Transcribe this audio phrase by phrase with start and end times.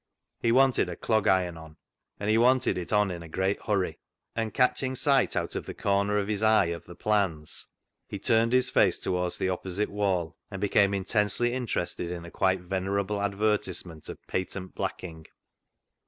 [0.41, 1.77] He wanted a clog iron on,
[2.19, 3.99] and he wanted it on in a great hurry,
[4.35, 7.67] and, catching sight out of the corner of his eye of the plans,
[8.07, 12.31] he turned his face toward the opposite wall, and became intensely inter ested in a
[12.31, 15.27] quite venerable advertisement of patent blacking.